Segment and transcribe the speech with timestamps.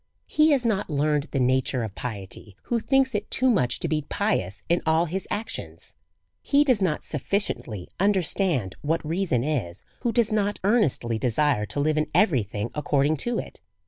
[0.25, 4.01] He has not learned the nature of piety who thinks it too much to be
[4.01, 5.93] pious in all his actions.
[6.41, 11.99] He does not sufficiently understand what reason is^ who does not earnestly desire to live
[11.99, 13.61] in every thing ac cording to it.